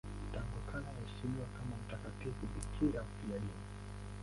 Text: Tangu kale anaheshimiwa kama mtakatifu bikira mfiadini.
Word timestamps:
Tangu 0.33 0.61
kale 0.71 0.87
anaheshimiwa 0.87 1.45
kama 1.55 1.75
mtakatifu 1.83 2.45
bikira 2.53 3.03
mfiadini. 3.03 3.49